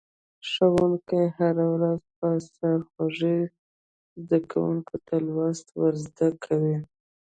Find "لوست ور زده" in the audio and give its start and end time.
5.27-6.29